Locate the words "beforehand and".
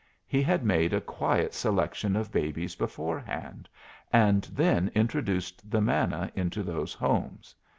2.75-4.45